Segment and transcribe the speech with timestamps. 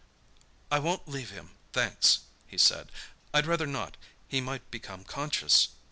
[0.71, 2.91] "I won't leave him, thanks," he said.
[3.35, 5.67] "I'd rather not—he might become conscious."